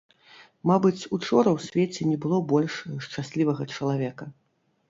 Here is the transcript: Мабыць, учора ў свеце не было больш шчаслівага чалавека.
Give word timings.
Мабыць, 0.69 1.07
учора 1.17 1.49
ў 1.57 1.67
свеце 1.67 2.09
не 2.13 2.17
было 2.23 2.39
больш 2.55 2.81
шчаслівага 3.09 3.69
чалавека. 3.77 4.25